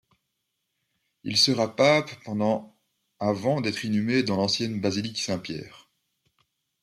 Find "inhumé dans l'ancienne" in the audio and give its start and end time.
3.85-4.81